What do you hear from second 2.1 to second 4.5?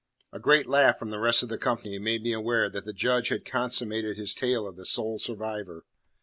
me aware that the Judge had consummated his